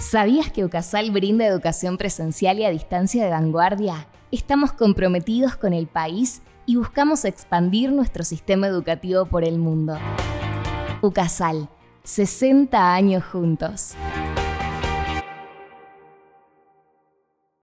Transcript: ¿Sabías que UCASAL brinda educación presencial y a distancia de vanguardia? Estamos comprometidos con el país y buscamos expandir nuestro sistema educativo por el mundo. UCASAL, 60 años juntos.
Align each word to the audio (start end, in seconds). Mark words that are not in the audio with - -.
¿Sabías 0.00 0.50
que 0.52 0.64
UCASAL 0.64 1.10
brinda 1.10 1.44
educación 1.44 1.98
presencial 1.98 2.60
y 2.60 2.64
a 2.64 2.70
distancia 2.70 3.24
de 3.24 3.30
vanguardia? 3.30 4.06
Estamos 4.30 4.72
comprometidos 4.72 5.56
con 5.56 5.72
el 5.72 5.88
país 5.88 6.40
y 6.66 6.76
buscamos 6.76 7.24
expandir 7.24 7.90
nuestro 7.90 8.22
sistema 8.22 8.68
educativo 8.68 9.26
por 9.26 9.42
el 9.42 9.58
mundo. 9.58 9.98
UCASAL, 11.02 11.68
60 12.04 12.94
años 12.94 13.24
juntos. 13.24 13.96